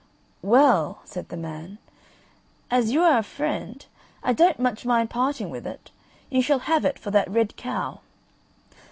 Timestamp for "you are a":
2.91-3.23